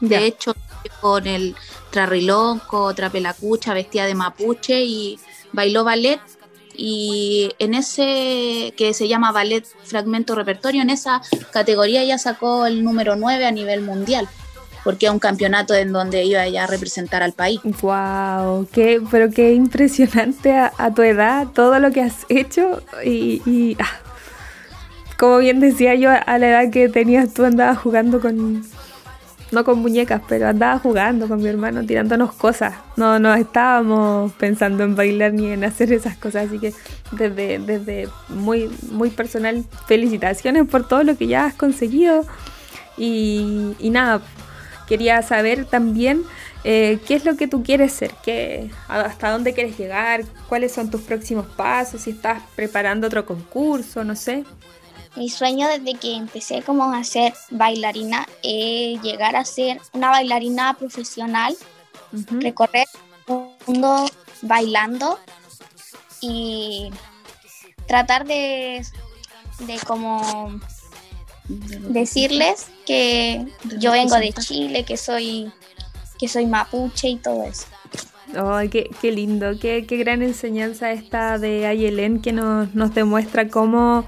De 0.00 0.24
hecho, 0.24 0.54
con 1.00 1.26
el 1.26 1.56
trarrilonco, 1.90 2.94
trapelacucha, 2.94 3.74
vestida 3.74 4.06
de 4.06 4.14
mapuche 4.14 4.82
y 4.82 5.18
bailó 5.52 5.84
ballet 5.84 6.20
y 6.76 7.50
en 7.58 7.74
ese 7.74 8.72
que 8.76 8.94
se 8.94 9.08
llama 9.08 9.32
ballet 9.32 9.66
fragmento 9.84 10.34
repertorio, 10.34 10.82
en 10.82 10.90
esa 10.90 11.20
categoría 11.52 12.02
ella 12.02 12.18
sacó 12.18 12.64
el 12.66 12.84
número 12.84 13.16
9 13.16 13.44
a 13.44 13.50
nivel 13.50 13.82
mundial 13.82 14.28
porque 14.84 15.06
es 15.06 15.12
un 15.12 15.18
campeonato 15.18 15.74
en 15.74 15.92
donde 15.92 16.24
iba 16.24 16.42
a 16.42 16.66
representar 16.66 17.22
al 17.22 17.32
país. 17.32 17.60
¡Wow! 17.82 18.66
Qué, 18.72 19.02
pero 19.10 19.30
qué 19.30 19.52
impresionante 19.52 20.56
a, 20.56 20.94
tu 20.94 21.02
edad 21.02 21.48
todo 21.52 21.78
lo 21.78 21.90
que 21.90 22.00
has 22.00 22.24
hecho 22.28 22.82
y, 23.04 23.76
ah, 23.78 24.00
como 25.18 25.38
bien 25.38 25.60
decía 25.60 25.94
yo, 25.94 26.10
a 26.10 26.38
la 26.38 26.48
edad 26.48 26.70
que 26.72 26.88
tenías 26.88 27.34
tú 27.34 27.44
andabas 27.44 27.78
jugando 27.78 28.20
con, 28.20 28.64
no 29.52 29.64
con 29.64 29.80
muñecas, 29.80 30.22
pero 30.28 30.48
andaba 30.48 30.78
jugando 30.78 31.28
con 31.28 31.42
mi 31.42 31.48
hermano, 31.48 31.84
tirándonos 31.84 32.32
cosas. 32.32 32.74
No, 32.96 33.18
no 33.18 33.34
estábamos 33.34 34.32
pensando 34.32 34.84
en 34.84 34.94
bailar 34.94 35.32
ni 35.32 35.50
en 35.52 35.64
hacer 35.64 35.92
esas 35.92 36.16
cosas, 36.16 36.46
así 36.46 36.58
que 36.58 36.72
desde, 37.12 37.58
desde 37.58 38.08
muy, 38.28 38.70
muy 38.90 39.10
personal, 39.10 39.64
felicitaciones 39.86 40.68
por 40.68 40.86
todo 40.86 41.02
lo 41.02 41.16
que 41.16 41.26
ya 41.26 41.46
has 41.46 41.54
conseguido. 41.54 42.24
Y, 42.96 43.74
y 43.78 43.90
nada, 43.90 44.20
quería 44.86 45.22
saber 45.22 45.64
también 45.64 46.22
eh, 46.62 46.98
qué 47.06 47.14
es 47.14 47.24
lo 47.24 47.36
que 47.36 47.48
tú 47.48 47.62
quieres 47.62 47.92
ser, 47.92 48.10
qué, 48.22 48.70
hasta 48.88 49.30
dónde 49.30 49.54
quieres 49.54 49.78
llegar, 49.78 50.24
cuáles 50.48 50.72
son 50.72 50.90
tus 50.90 51.00
próximos 51.00 51.46
pasos, 51.46 52.02
si 52.02 52.10
estás 52.10 52.42
preparando 52.54 53.06
otro 53.06 53.24
concurso, 53.24 54.04
no 54.04 54.14
sé. 54.14 54.44
Mi 55.16 55.28
sueño 55.28 55.68
desde 55.68 55.98
que 55.98 56.14
empecé 56.14 56.62
como 56.62 56.92
a 56.92 57.02
ser 57.04 57.34
bailarina 57.50 58.26
es 58.42 59.00
llegar 59.02 59.36
a 59.36 59.44
ser 59.44 59.80
una 59.92 60.10
bailarina 60.10 60.74
profesional, 60.74 61.56
recorrer 62.30 62.86
el 63.26 63.34
mundo 63.66 64.06
bailando 64.42 65.18
y 66.20 66.90
tratar 67.86 68.24
de, 68.26 68.84
de 69.60 69.78
como 69.86 70.60
decirles 71.48 72.68
que 72.86 73.46
yo 73.78 73.92
vengo 73.92 74.16
de 74.16 74.32
Chile, 74.32 74.84
que 74.84 74.96
soy, 74.96 75.50
que 76.18 76.28
soy 76.28 76.46
mapuche 76.46 77.08
y 77.08 77.16
todo 77.16 77.44
eso. 77.44 77.66
Ay, 78.36 78.68
qué, 78.68 78.88
qué, 79.00 79.10
lindo, 79.10 79.58
qué, 79.60 79.86
qué, 79.86 79.96
gran 79.96 80.22
enseñanza 80.22 80.92
esta 80.92 81.38
de 81.38 81.66
Ayelen 81.66 82.20
que 82.22 82.32
nos, 82.32 82.72
nos 82.76 82.94
demuestra 82.94 83.48
cómo, 83.48 84.04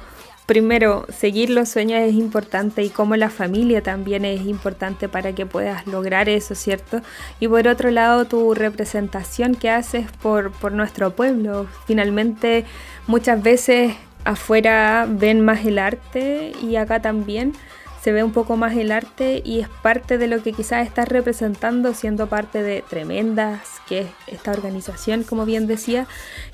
primero, 0.53 1.07
seguir 1.09 1.49
los 1.49 1.71
sueños 1.71 2.01
es 2.01 2.13
importante 2.13 2.83
y 2.83 2.91
cómo 2.91 3.17
la 3.17 3.31
familia 3.31 3.83
también 3.83 4.27
es 4.27 4.43
importante 4.43 5.09
para 5.09 5.35
que 5.35 5.47
puedas 5.47 5.87
lograr 5.87 6.29
eso, 6.29 6.55
¿cierto? 6.55 7.01
Y 7.41 7.49
por 7.49 7.67
otro 7.67 7.91
lado, 7.91 8.27
tu 8.27 8.53
representación 8.53 9.55
que 9.55 9.71
haces 9.71 10.13
por, 10.23 10.53
por 10.53 10.73
nuestro 10.73 11.17
pueblo. 11.17 11.69
Finalmente, 11.87 12.67
muchas 13.07 13.43
veces 13.43 13.95
afuera 14.25 15.07
ven 15.09 15.41
más 15.41 15.65
el 15.65 15.79
arte 15.79 16.53
y 16.63 16.77
acá 16.77 17.01
también 17.01 17.55
se 18.03 18.13
ve 18.13 18.25
un 18.25 18.33
poco 18.33 18.57
más 18.57 18.77
el 18.77 18.91
arte 18.91 19.43
y 19.45 19.61
es 19.61 19.69
parte 19.69 20.19
de 20.19 20.27
lo 20.27 20.43
que 20.43 20.53
quizás 20.53 20.87
estás 20.87 21.09
representando 21.09 21.95
siendo 21.95 22.27
parte 22.27 22.63
de 22.63 22.83
Tremendas, 22.89 23.61
que 23.89 24.01
es 24.01 24.07
esta 24.27 24.51
organización, 24.51 25.23
como 25.23 25.47
bien 25.47 25.67
decía, 25.67 26.07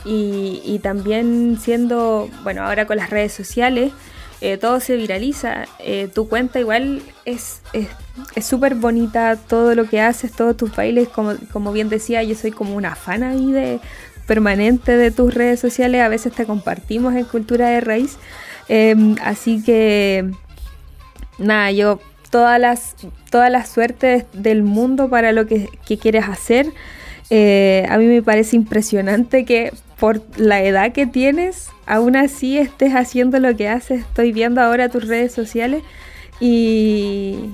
y, 0.05 0.79
también 0.83 1.59
siendo, 1.61 2.29
bueno, 2.43 2.65
ahora 2.65 2.87
con 2.87 2.99
las 2.99 3.11
redes 3.11 3.33
sociales, 3.33 3.93
eh, 4.41 4.59
todo 4.59 4.79
se 4.81 4.97
viraliza. 4.97 5.65
Eh, 5.79 6.09
tu 6.15 6.29
cuenta 6.29 6.61
igual 6.61 7.03
es 7.25 7.63
súper 8.43 8.73
es, 8.75 8.81
bonita, 8.81 9.37
todo 9.37 9.75
lo 9.75 9.89
que 9.89 10.01
haces, 10.01 10.33
todos 10.33 10.57
tus 10.57 10.77
bailes, 10.77 11.09
como, 11.09 11.35
como 11.53 11.73
bien 11.73 11.89
decía, 11.89 12.23
yo 12.23 12.35
soy 12.35 12.51
como 12.51 12.77
una 12.77 12.95
fan 12.95 13.23
ahí 13.23 13.51
de, 13.53 13.81
permanente 14.29 14.97
de 14.99 15.11
tus 15.11 15.35
redes 15.35 15.59
sociales, 15.59 16.03
a 16.03 16.09
veces 16.09 16.35
te 16.35 16.45
compartimos 16.45 17.15
en 17.15 17.25
Cultura 17.25 17.71
de 17.71 17.81
Raíz. 17.81 18.19
Em, 18.69 19.17
así 19.23 19.63
que, 19.65 20.31
nada, 21.39 21.71
yo 21.71 22.01
todas 22.31 22.61
las, 22.61 22.95
todas 23.31 23.51
las 23.51 23.69
suertes 23.69 24.25
del 24.33 24.63
mundo 24.63 25.09
para 25.09 25.33
lo 25.33 25.47
que, 25.47 25.69
quieres 26.01 26.29
hacer. 26.29 26.73
Eh, 27.31 27.87
a 27.89 27.99
mí 27.99 28.07
me 28.07 28.23
parece 28.23 28.57
impresionante 28.57 29.45
que 29.45 29.73
por 29.99 30.23
la 30.39 30.63
edad 30.63 30.93
que 30.93 31.07
tienes, 31.07 31.71
aún 31.87 32.17
así 32.17 32.59
estés 32.59 32.95
haciendo 32.95 33.39
lo 33.41 33.57
que 33.57 33.69
haces. 33.69 34.01
Estoy 34.01 34.33
viendo 34.33 34.61
ahora 34.61 34.89
tus 34.89 35.07
redes 35.07 35.33
sociales 35.33 35.83
y, 36.41 37.51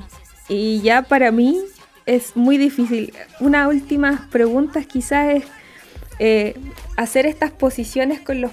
y 0.49 0.81
ya 0.83 1.03
para 1.03 1.31
mí 1.31 1.59
es 2.07 2.37
muy 2.37 2.59
difícil. 2.59 3.13
Una 3.41 3.69
última 3.69 4.29
pregunta 4.31 4.83
quizás 4.85 5.37
es 5.37 5.45
eh, 6.19 6.55
hacer 6.97 7.27
estas 7.27 7.51
posiciones 7.51 8.21
con 8.21 8.41
los, 8.41 8.53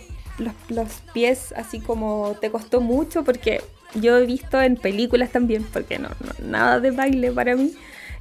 los, 0.69 0.87
pies 1.13 1.53
así 1.55 1.79
como 1.79 2.35
te 2.41 2.49
costó 2.49 2.81
mucho 2.81 3.23
porque 3.23 3.61
yo 3.95 4.17
he 4.17 4.25
visto 4.25 4.61
en 4.61 4.75
películas 4.75 5.31
también, 5.31 5.63
porque 5.71 5.99
no, 5.99 6.09
nada 6.43 6.79
de 6.79 6.91
baile 6.91 7.31
para 7.31 7.55
mí, 7.55 7.73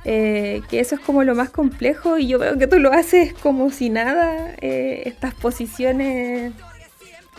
eh, 0.05 0.63
que 0.69 0.81
eso 0.81 0.95
es 0.95 1.01
como 1.01 1.25
lo 1.25 1.35
más 1.35 1.51
complejo 1.51 2.19
y 2.19 2.27
yo 2.27 2.39
veo 2.39 2.59
que 2.59 2.67
tú 2.67 2.79
lo 2.79 2.93
haces 2.93 3.35
como 3.35 3.71
si 3.71 3.91
nada, 3.91 4.55
eh, 4.61 5.03
estas 5.07 5.35
posiciones 5.35 6.53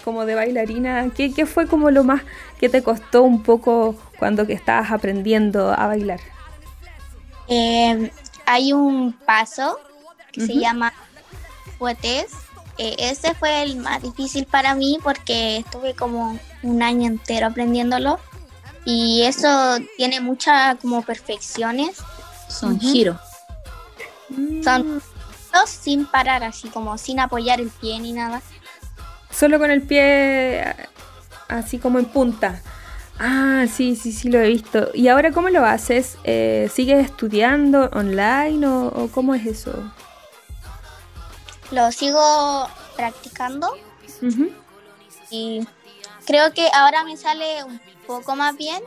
como 0.04 0.26
de 0.26 0.36
bailarina, 0.36 1.10
¿qué, 1.16 1.32
¿qué, 1.32 1.46
fue 1.46 1.68
como 1.68 1.92
lo 1.92 2.04
más 2.04 2.24
que 2.60 2.70
te 2.70 2.82
costó 2.82 3.24
un 3.24 3.44
poco 3.44 3.96
cuando 4.18 4.48
que 4.48 4.54
estabas 4.54 4.92
aprendiendo 4.92 5.72
a 5.72 5.88
bailar? 5.88 6.20
hay 8.46 8.72
un 8.72 9.12
paso 9.12 9.78
que 10.32 10.40
se 10.40 10.56
llama 10.56 10.94
eh, 12.78 12.96
ese 13.00 13.34
fue 13.34 13.64
el 13.64 13.78
más 13.78 14.02
difícil 14.02 14.46
para 14.46 14.76
mí 14.76 15.00
porque 15.04 15.58
estuve 15.58 15.94
como 15.94 16.40
un 16.64 16.82
año 16.84 17.08
entero 17.08 17.48
aprendiéndolo 17.48 18.20
y 18.86 19.24
eso 19.24 19.78
tiene 19.98 20.22
muchas 20.22 20.78
como 20.78 21.02
perfecciones. 21.02 21.98
Son 22.48 22.80
giros. 22.80 23.20
Son 24.64 25.02
dos 25.54 25.70
sin 25.70 26.06
parar, 26.06 26.44
así 26.44 26.70
como 26.70 26.98
sin 26.98 27.20
apoyar 27.20 27.60
el 27.60 27.70
pie 27.70 28.00
ni 28.00 28.14
nada. 28.14 28.42
Solo 29.30 29.60
con 29.60 29.72
el 29.72 29.82
pie 29.82 30.76
así 31.48 31.78
como 31.80 32.00
en 32.00 32.06
punta. 32.06 32.62
Ah, 33.20 33.66
sí, 33.72 33.96
sí, 33.96 34.12
sí, 34.12 34.30
lo 34.30 34.40
he 34.40 34.48
visto. 34.48 34.90
¿Y 34.94 35.08
ahora 35.08 35.32
cómo 35.32 35.50
lo 35.50 35.64
haces? 35.64 36.18
Eh, 36.24 36.70
¿Sigues 36.74 37.06
estudiando 37.06 37.90
online 37.94 38.66
o 38.68 39.10
cómo 39.14 39.36
es 39.36 39.46
eso? 39.46 39.92
lo 41.72 41.92
sigo 41.92 42.68
practicando 42.96 43.74
y 45.30 45.66
creo 46.26 46.54
que 46.54 46.68
ahora 46.74 47.04
me 47.04 47.18
sale 47.18 47.64
un 47.64 47.80
poco 48.08 48.36
más 48.36 48.58
bien, 48.58 48.82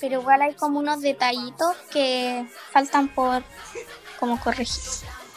pero 0.00 0.20
igual 0.20 0.42
hay 0.42 0.54
como 0.54 0.78
unos 0.78 1.00
detallitos 1.00 1.76
que 1.90 2.46
faltan 2.72 3.08
por 3.08 3.42
como 4.20 4.40
corregir. 4.40 4.82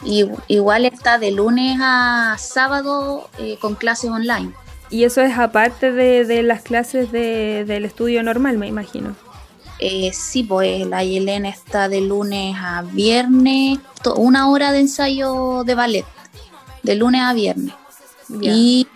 Y, 0.04 0.28
igual 0.48 0.84
está 0.84 1.18
de 1.18 1.30
lunes 1.30 1.78
a 1.80 2.36
sábado 2.38 3.30
eh, 3.38 3.56
con 3.60 3.74
clases 3.74 4.10
online. 4.10 4.52
Y 4.90 5.04
eso 5.04 5.22
es 5.22 5.38
aparte 5.38 5.92
de, 5.92 6.42
las 6.42 6.62
clases 6.62 7.10
del 7.12 7.84
estudio 7.84 8.22
normal, 8.22 8.58
me 8.58 8.66
imagino. 8.66 9.16
Eh, 9.78 10.12
sí, 10.12 10.42
pues 10.42 10.86
la 10.86 11.02
Yelena 11.02 11.48
está 11.48 11.88
de 11.88 12.02
lunes 12.02 12.54
a 12.58 12.82
viernes, 12.82 13.78
una 14.16 14.50
hora 14.50 14.70
de 14.70 14.80
ensayo 14.80 15.64
de 15.64 15.74
ballet 15.74 16.04
de 16.82 16.94
lunes 16.96 17.22
a 17.22 17.32
viernes. 17.32 17.74
Y 18.40 18.86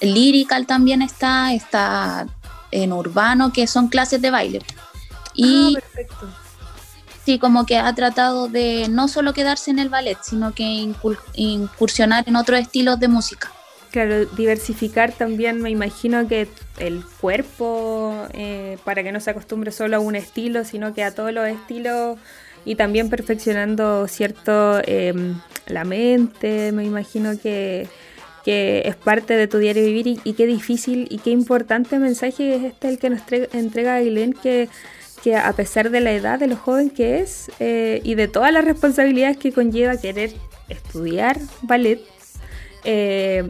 Lyrical 0.00 0.66
también 0.66 1.02
está, 1.02 1.52
está 1.52 2.26
en 2.70 2.92
Urbano, 2.92 3.52
que 3.52 3.66
son 3.66 3.88
clases 3.88 4.20
de 4.20 4.30
baile. 4.30 4.62
Y 5.34 5.76
ah, 5.76 6.26
sí, 7.24 7.38
como 7.38 7.66
que 7.66 7.78
ha 7.78 7.94
tratado 7.94 8.48
de 8.48 8.86
no 8.88 9.08
solo 9.08 9.32
quedarse 9.32 9.70
en 9.70 9.78
el 9.78 9.88
ballet, 9.88 10.18
sino 10.22 10.54
que 10.54 10.92
incursionar 11.34 12.24
en 12.26 12.36
otros 12.36 12.60
estilos 12.60 12.98
de 13.00 13.08
música. 13.08 13.52
Claro, 13.90 14.26
diversificar 14.26 15.12
también, 15.12 15.62
me 15.62 15.70
imagino 15.70 16.26
que 16.28 16.48
el 16.78 17.04
cuerpo, 17.20 18.26
eh, 18.32 18.78
para 18.84 19.02
que 19.02 19.12
no 19.12 19.20
se 19.20 19.30
acostumbre 19.30 19.72
solo 19.72 19.96
a 19.96 20.00
un 20.00 20.16
estilo, 20.16 20.64
sino 20.64 20.92
que 20.92 21.02
a 21.02 21.14
todos 21.14 21.32
los 21.32 21.48
estilos 21.48 22.18
y 22.64 22.74
también 22.74 23.08
perfeccionando 23.08 24.06
cierto 24.08 24.80
em, 24.84 25.40
la 25.66 25.84
mente, 25.84 26.72
me 26.72 26.84
imagino 26.84 27.38
que, 27.40 27.88
es 28.46 28.96
parte 28.96 29.36
de 29.36 29.48
tu 29.48 29.58
diario 29.58 29.84
vivir 29.84 30.20
y, 30.22 30.32
qué 30.34 30.46
difícil 30.46 31.06
y 31.10 31.18
qué 31.18 31.30
importante 31.30 31.98
mensaje 31.98 32.54
es 32.54 32.64
este 32.64 32.88
el 32.88 32.98
que 32.98 33.10
nos 33.10 33.20
entrega 33.52 33.94
Ailén 33.94 34.32
que, 34.32 34.68
que 35.22 35.36
a 35.36 35.52
pesar 35.52 35.90
de 35.90 36.00
la 36.00 36.12
edad, 36.12 36.38
de 36.38 36.46
lo 36.46 36.56
joven 36.56 36.90
que 36.90 37.20
es 37.20 37.50
eh, 37.60 38.00
y 38.04 38.14
de 38.14 38.28
todas 38.28 38.52
las 38.52 38.64
responsabilidades 38.64 39.36
que 39.36 39.52
conlleva 39.52 39.96
querer 39.96 40.32
estudiar 40.68 41.38
ballet, 41.62 42.00
eh, 42.84 43.44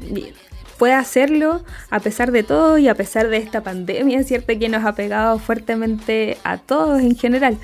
puede 0.79 0.95
hacerlo 0.95 1.63
a 1.91 2.01
pesar 2.01 2.33
de 2.33 2.43
todo 2.43 2.79
y 2.79 2.89
a 2.89 2.95
pesar 2.95 3.29
de 3.29 3.39
esta 3.39 3.63
pandemia, 3.63 4.23
¿cierto? 4.25 4.59
Que 4.59 4.69
nos 4.69 4.85
ha 4.85 4.95
pegado 4.95 5.39
fuertemente 5.39 6.39
a 6.45 6.59
todos 6.59 7.01
en 7.01 7.17
general. 7.17 7.59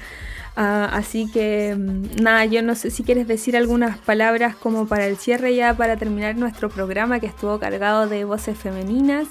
Ah, 0.55 0.91
así 0.93 1.31
que 1.33 1.75
mm, 1.75 2.23
nada, 2.23 2.45
yo 2.45 2.63
no 2.63 2.75
sé 2.75 2.91
si 2.91 3.05
quieres 3.05 3.27
decir 3.27 3.57
algunas 3.57 3.97
palabras 3.99 4.55
como 4.55 4.87
para 4.87 5.07
el 5.07 5.17
cierre 5.17 5.55
ya, 5.55 5.75
para 5.75 5.97
terminar 5.97 6.37
nuestro 6.37 6.69
programa 6.69 7.21
que 7.21 7.27
estuvo 7.27 7.59
cargado 7.59 8.07
de 8.07 8.25
voces 8.25 8.59
femeninas, 8.59 9.29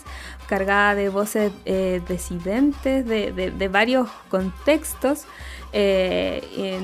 cargada 0.48 0.96
de 0.96 1.10
voces 1.10 1.52
eh, 1.66 2.02
disidentes, 2.08 3.06
de, 3.06 3.70
varios 3.72 4.10
contextos. 4.30 5.26
Eh, 5.74 6.80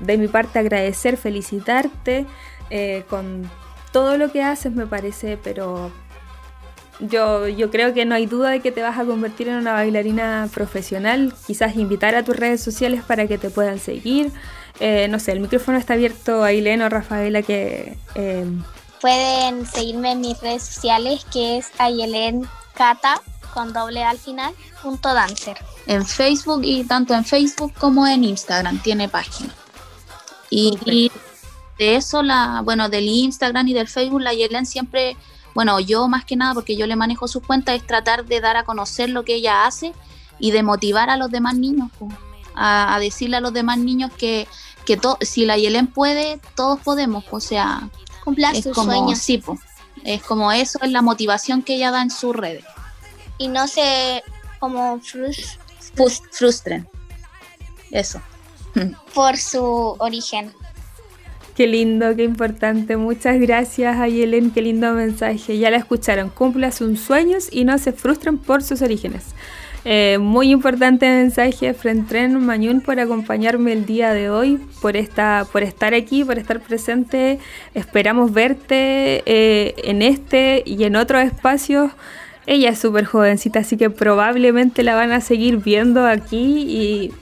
de 0.00 0.16
mi 0.16 0.28
parte 0.28 0.58
agradecer, 0.58 1.16
felicitarte 1.16 2.26
eh, 2.70 3.04
con 3.08 3.50
todo 3.92 4.16
lo 4.16 4.30
que 4.30 4.42
haces, 4.42 4.72
me 4.72 4.86
parece, 4.86 5.38
pero 5.42 5.90
yo, 7.00 7.48
yo 7.48 7.70
creo 7.70 7.94
que 7.94 8.04
no 8.04 8.14
hay 8.14 8.26
duda 8.26 8.50
de 8.50 8.60
que 8.60 8.72
te 8.72 8.82
vas 8.82 8.98
a 8.98 9.04
convertir 9.04 9.48
en 9.48 9.56
una 9.56 9.72
bailarina 9.72 10.48
profesional. 10.52 11.32
Quizás 11.46 11.76
invitar 11.76 12.14
a 12.14 12.24
tus 12.24 12.36
redes 12.36 12.62
sociales 12.62 13.02
para 13.06 13.26
que 13.26 13.38
te 13.38 13.50
puedan 13.50 13.78
seguir. 13.78 14.32
Eh, 14.80 15.08
no 15.08 15.18
sé, 15.18 15.32
el 15.32 15.40
micrófono 15.40 15.78
está 15.78 15.94
abierto 15.94 16.42
a 16.42 16.48
Ailén 16.48 16.82
o 16.82 16.88
Rafaela 16.88 17.42
que... 17.42 17.96
Eh, 18.14 18.46
Pueden 19.00 19.64
seguirme 19.66 20.12
en 20.12 20.20
mis 20.20 20.40
redes 20.40 20.64
sociales 20.64 21.24
que 21.32 21.58
es 21.58 21.70
Ayelen 21.78 22.48
Cata 22.74 23.20
con 23.54 23.72
doble 23.72 24.02
al 24.04 24.18
final, 24.18 24.52
punto 24.82 25.12
dancer. 25.14 25.56
En 25.86 26.04
Facebook 26.04 26.60
y 26.64 26.84
tanto 26.84 27.14
en 27.14 27.24
Facebook 27.24 27.72
como 27.78 28.06
en 28.06 28.24
Instagram 28.24 28.80
tiene 28.82 29.08
página. 29.08 29.54
Y, 30.50 31.10
de 31.78 31.96
eso, 31.96 32.22
la, 32.22 32.62
bueno, 32.64 32.88
del 32.88 33.06
Instagram 33.06 33.68
y 33.68 33.72
del 33.74 33.88
Facebook, 33.88 34.20
la 34.20 34.30
Ayelen 34.30 34.66
siempre 34.66 35.16
bueno, 35.54 35.80
yo 35.80 36.08
más 36.08 36.24
que 36.24 36.36
nada, 36.36 36.54
porque 36.54 36.76
yo 36.76 36.86
le 36.86 36.96
manejo 36.96 37.28
sus 37.28 37.42
cuentas, 37.42 37.76
es 37.76 37.86
tratar 37.86 38.24
de 38.24 38.40
dar 38.40 38.56
a 38.56 38.64
conocer 38.64 39.10
lo 39.10 39.24
que 39.24 39.34
ella 39.34 39.66
hace 39.66 39.92
y 40.38 40.50
de 40.50 40.62
motivar 40.62 41.10
a 41.10 41.16
los 41.16 41.30
demás 41.30 41.54
niños, 41.56 41.90
a, 42.54 42.98
decirle 43.00 43.38
a 43.38 43.40
los 43.40 43.52
demás 43.52 43.78
niños 43.78 44.10
que, 44.16 44.46
que 44.84 44.98
si 45.22 45.44
la 45.44 45.56
Yelen 45.56 45.86
puede, 45.86 46.40
todos 46.54 46.80
podemos, 46.80 47.24
o 47.30 47.40
sea, 47.40 47.88
cumplir 48.24 48.62
sus 48.62 48.76
sueños. 48.76 49.18
Sí, 49.18 49.42
es 50.04 50.22
como 50.22 50.52
eso, 50.52 50.78
es 50.82 50.90
la 50.90 51.02
motivación 51.02 51.62
que 51.62 51.74
ella 51.74 51.90
da 51.90 52.02
en 52.02 52.10
sus 52.10 52.34
redes. 52.34 52.64
Y 53.38 53.48
no 53.48 53.66
se 53.68 54.22
como 54.58 55.00
frustren. 56.32 56.88
Eso. 57.90 58.20
Por 59.14 59.36
su 59.36 59.96
origen. 59.98 60.52
Qué 61.58 61.66
lindo, 61.66 62.14
qué 62.14 62.22
importante. 62.22 62.96
Muchas 62.96 63.40
gracias 63.40 63.96
a 63.96 64.06
Yelen, 64.06 64.52
qué 64.52 64.62
lindo 64.62 64.92
mensaje. 64.92 65.58
Ya 65.58 65.72
la 65.72 65.78
escucharon. 65.78 66.28
Cumpla 66.28 66.70
sus 66.70 67.00
sueños 67.00 67.48
y 67.50 67.64
no 67.64 67.76
se 67.78 67.90
frustren 67.90 68.38
por 68.38 68.62
sus 68.62 68.80
orígenes. 68.80 69.34
Eh, 69.84 70.18
muy 70.20 70.52
importante 70.52 71.08
mensaje, 71.08 71.74
Frentren 71.74 72.38
Mañún, 72.46 72.80
por 72.80 73.00
acompañarme 73.00 73.72
el 73.72 73.86
día 73.86 74.12
de 74.12 74.30
hoy, 74.30 74.60
por, 74.80 74.96
esta, 74.96 75.48
por 75.50 75.64
estar 75.64 75.94
aquí, 75.94 76.22
por 76.22 76.38
estar 76.38 76.60
presente. 76.60 77.40
Esperamos 77.74 78.32
verte 78.32 79.24
eh, 79.26 79.74
en 79.78 80.02
este 80.02 80.62
y 80.64 80.84
en 80.84 80.94
otros 80.94 81.24
espacios. 81.24 81.90
Ella 82.46 82.68
es 82.68 82.78
súper 82.78 83.04
jovencita, 83.04 83.58
así 83.58 83.76
que 83.76 83.90
probablemente 83.90 84.84
la 84.84 84.94
van 84.94 85.10
a 85.10 85.20
seguir 85.20 85.56
viendo 85.56 86.06
aquí 86.06 86.66
y 86.68 87.12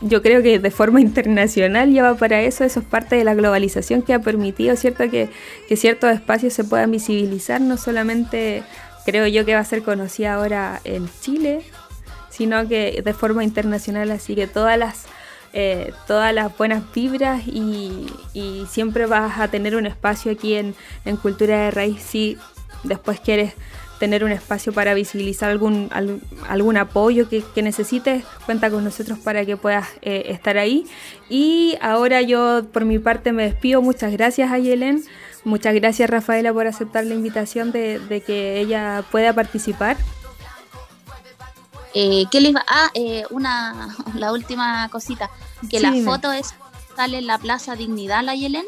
yo 0.00 0.22
creo 0.22 0.42
que 0.42 0.58
de 0.58 0.70
forma 0.70 1.00
internacional 1.00 1.92
ya 1.92 2.02
va 2.02 2.14
para 2.14 2.40
eso, 2.42 2.64
eso 2.64 2.80
es 2.80 2.86
parte 2.86 3.16
de 3.16 3.24
la 3.24 3.34
globalización 3.34 4.02
que 4.02 4.14
ha 4.14 4.20
permitido 4.20 4.76
¿cierto? 4.76 5.10
Que, 5.10 5.28
ciertos 5.76 6.12
espacios 6.12 6.52
se 6.52 6.64
puedan 6.64 6.90
visibilizar, 6.90 7.60
no 7.60 7.76
solamente 7.76 8.62
creo 9.04 9.26
yo 9.26 9.44
que 9.44 9.54
va 9.54 9.60
a 9.60 9.64
ser 9.64 9.82
conocida 9.82 10.34
ahora 10.34 10.80
en 10.84 11.08
Chile, 11.20 11.62
sino 12.30 12.68
que 12.68 13.02
de 13.02 13.12
forma 13.14 13.42
internacional, 13.42 14.10
así 14.10 14.34
que 14.34 14.46
todas 14.46 14.78
las, 14.78 15.06
eh, 15.52 15.92
todas 16.06 16.32
las 16.34 16.56
buenas 16.56 16.82
vibras 16.94 17.42
y, 17.46 18.06
siempre 18.70 19.06
vas 19.06 19.40
a 19.40 19.48
tener 19.48 19.74
un 19.74 19.86
espacio 19.86 20.30
aquí 20.30 20.54
en, 20.54 20.74
en 21.04 21.16
Cultura 21.16 21.64
de 21.64 21.70
Raíz 21.70 22.00
si 22.00 22.38
después 22.84 23.18
quieres 23.18 23.54
tener 23.98 24.24
un 24.24 24.32
espacio 24.32 24.72
para 24.72 24.94
visibilizar 24.94 25.50
algún, 25.50 25.90
algún 26.48 26.76
apoyo 26.76 27.28
que, 27.28 27.62
necesites, 27.62 28.24
cuenta 28.46 28.70
con 28.70 28.84
nosotros 28.84 29.18
para 29.18 29.44
que 29.44 29.56
puedas 29.56 29.88
eh, 30.02 30.24
estar 30.28 30.56
ahí. 30.58 30.86
Y 31.28 31.76
ahora 31.80 32.22
yo 32.22 32.64
por 32.72 32.84
mi 32.84 32.98
parte 32.98 33.32
me 33.32 33.44
despido. 33.44 33.82
Muchas 33.82 34.12
gracias 34.12 34.50
a 34.52 34.58
Yelen. 34.58 35.04
Muchas 35.44 35.74
gracias 35.74 36.10
Rafaela 36.10 36.52
por 36.52 36.66
aceptar 36.66 37.04
la 37.04 37.14
invitación 37.14 37.72
de, 37.72 38.22
que 38.26 38.60
ella 38.60 39.04
pueda 39.10 39.32
participar. 39.32 39.96
Eh, 41.94 42.24
¿Qué 42.30 42.40
les 42.40 42.54
va? 42.54 42.64
Ah, 42.68 42.90
eh, 42.94 43.24
una, 43.30 43.96
la 44.14 44.32
última 44.32 44.88
cosita, 44.90 45.30
que 45.70 45.80
la 45.80 45.92
foto 46.04 46.32
es 46.32 46.54
sale 46.96 47.18
en 47.18 47.26
la 47.26 47.38
Plaza 47.38 47.76
Dignidad, 47.76 48.24
la 48.24 48.34
Yelen. 48.34 48.64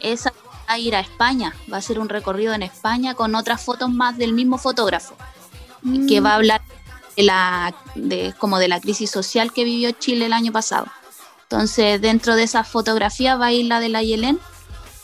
Esa 0.00 0.32
a 0.66 0.78
ir 0.78 0.94
a 0.94 1.00
España, 1.00 1.54
va 1.70 1.76
a 1.76 1.78
hacer 1.78 1.98
un 1.98 2.08
recorrido 2.08 2.54
en 2.54 2.62
España 2.62 3.14
con 3.14 3.34
otras 3.34 3.62
fotos 3.62 3.90
más 3.90 4.16
del 4.16 4.32
mismo 4.32 4.58
fotógrafo, 4.58 5.14
que 6.08 6.20
va 6.20 6.32
a 6.32 6.34
hablar 6.36 6.62
de 7.16 7.22
la, 7.22 7.74
de, 7.94 8.34
como 8.38 8.58
de 8.58 8.68
la 8.68 8.80
crisis 8.80 9.10
social 9.10 9.52
que 9.52 9.64
vivió 9.64 9.90
Chile 9.92 10.26
el 10.26 10.32
año 10.32 10.52
pasado. 10.52 10.86
Entonces, 11.42 12.00
dentro 12.00 12.36
de 12.36 12.44
esa 12.44 12.64
fotografía 12.64 13.36
va 13.36 13.46
a 13.46 13.52
ir 13.52 13.66
la 13.66 13.80
de 13.80 13.88
la 13.88 14.02
Yelén, 14.02 14.38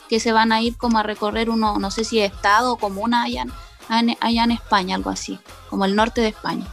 que 0.08 0.20
se 0.20 0.32
van 0.32 0.52
a 0.52 0.60
ir 0.62 0.76
como 0.76 0.98
a 0.98 1.02
recorrer 1.02 1.50
uno, 1.50 1.78
no 1.78 1.90
sé 1.90 2.04
si 2.04 2.20
estado 2.20 2.72
o 2.72 2.76
comuna 2.76 3.22
allá, 3.22 3.46
allá 3.88 4.44
en 4.44 4.50
España, 4.50 4.96
algo 4.96 5.10
así, 5.10 5.38
como 5.68 5.84
el 5.84 5.94
norte 5.94 6.20
de 6.20 6.28
España. 6.28 6.66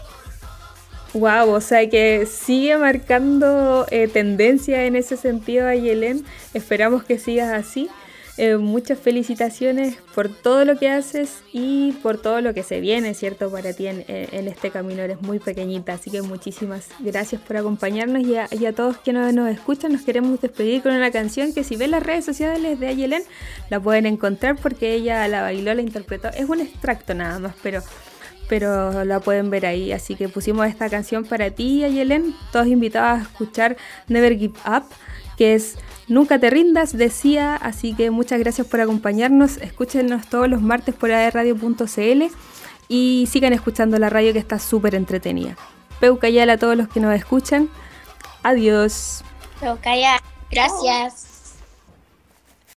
Wow, 1.14 1.52
o 1.52 1.62
sea 1.62 1.90
que 1.90 2.26
sigue 2.26 2.78
marcando 2.78 3.86
eh, 3.90 4.08
tendencia 4.08 4.84
en 4.86 4.96
ese 4.96 5.18
sentido 5.18 5.68
a 5.68 5.74
Yelén. 5.74 6.26
Esperamos 6.54 7.04
que 7.04 7.18
sigas 7.18 7.54
así. 7.54 7.90
Eh, 8.38 8.58
muchas 8.58 9.00
felicitaciones 9.00 9.98
por 10.14 10.30
todo 10.30 10.64
lo 10.64 10.78
que 10.78 10.92
haces 10.92 11.40
y 11.54 11.94
por 12.04 12.22
todo 12.22 12.40
lo 12.42 12.54
que 12.54 12.62
se 12.62 12.80
viene, 12.80 13.16
¿cierto? 13.16 13.50
Para 13.50 13.74
ti 13.74 13.88
en, 13.88 14.06
este 14.48 14.70
camino 14.70 15.02
eres 15.02 15.20
muy 15.24 15.40
pequeñita, 15.40 15.94
así 15.94 16.12
que 16.12 16.22
muchísimas 16.22 16.90
gracias 17.00 17.42
por 17.42 17.58
acompañarnos 17.58 18.22
y 18.24 18.66
a, 18.66 18.74
todos 18.74 18.98
quienes 18.98 19.34
nos 19.34 19.50
escuchan 19.50 19.92
nos 19.92 20.04
queremos 20.04 20.40
despedir 20.40 20.84
con 20.84 20.94
una 20.94 21.10
canción 21.10 21.52
que 21.52 21.64
si 21.64 21.78
ven 21.78 21.90
las 21.90 22.04
redes 22.04 22.26
sociales 22.26 22.80
de 22.80 22.88
Ayelen 22.88 23.24
la 23.72 23.80
pueden 23.80 24.06
encontrar 24.06 24.56
porque 24.56 24.94
ella 24.94 25.28
la 25.28 25.42
bailó, 25.42 25.74
la 25.74 25.82
interpretó, 25.82 26.28
es 26.30 26.48
un 26.48 26.62
extracto 26.62 27.16
nada 27.16 27.40
más, 27.40 27.56
pero 27.64 27.82
pero 28.48 29.04
la 29.04 29.20
pueden 29.20 29.50
ver 29.50 29.66
ahí. 29.66 29.92
Así 29.92 30.16
que 30.16 30.30
pusimos 30.30 30.68
esta 30.68 30.90
canción 30.90 31.26
para 31.26 31.52
ti, 31.52 31.84
Ayelen, 31.84 32.34
todos 32.54 32.68
invitados 32.68 33.20
a 33.20 33.24
escuchar 33.24 33.76
Never 34.08 34.38
Give 34.38 34.54
Up, 34.66 34.86
que 35.38 35.56
es 35.56 35.78
Nunca 36.08 36.40
te 36.40 36.50
rindas, 36.50 36.98
decía, 36.98 37.56
así 37.56 37.94
que 37.94 38.12
muchas 38.12 38.40
gracias 38.40 38.66
por 38.66 38.80
acompañarnos. 38.80 39.58
Escúchenos 39.58 40.28
todos 40.28 40.48
los 40.48 40.62
martes 40.62 40.96
por 40.96 41.12
aerradio.cl 41.12 42.24
y 42.88 43.28
sigan 43.30 43.52
escuchando 43.52 44.00
la 44.00 44.10
radio 44.10 44.32
que 44.32 44.40
está 44.40 44.58
súper 44.58 44.96
entretenida. 44.96 45.58
Peucayal 46.00 46.50
a 46.50 46.58
todos 46.58 46.78
los 46.78 46.88
que 46.88 47.02
nos 47.02 47.14
escuchan. 47.14 47.70
Adiós. 48.42 49.22
Peucayal, 49.60 50.22
gracias. 50.50 51.37